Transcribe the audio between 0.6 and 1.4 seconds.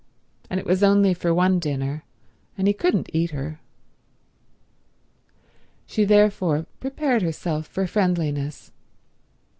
was only for